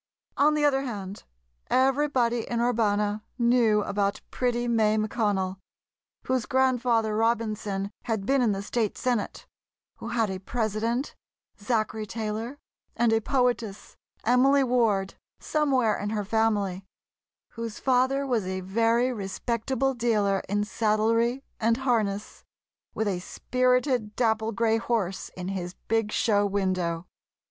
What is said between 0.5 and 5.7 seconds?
the other hand, everybody in Urbana knew about pretty May McConnell,